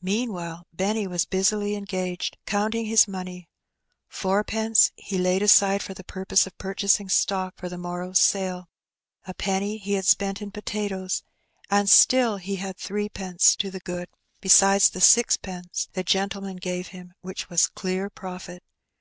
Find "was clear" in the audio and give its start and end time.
17.48-18.10